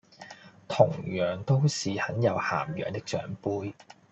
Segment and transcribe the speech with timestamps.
[0.67, 3.71] 同樣都是很有涵養的長輩